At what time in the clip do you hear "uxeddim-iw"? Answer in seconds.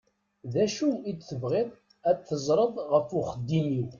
3.19-3.87